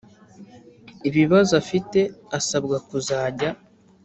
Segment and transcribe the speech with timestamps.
[1.07, 1.99] ibibazo afite
[2.37, 3.49] asabwa kuzajya